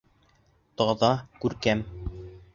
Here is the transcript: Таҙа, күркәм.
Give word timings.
Таҙа, 0.83 1.11
күркәм. 1.45 1.87